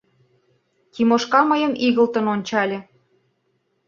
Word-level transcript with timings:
—Тимошка 0.93 1.41
мыйым 1.49 1.73
игылтын 1.85 2.25
ончале. 2.33 2.79